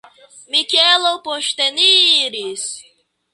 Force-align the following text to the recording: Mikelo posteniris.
Mikelo 0.51 1.11
posteniris. 1.27 2.63